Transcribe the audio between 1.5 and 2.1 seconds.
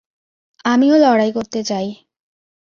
চাই।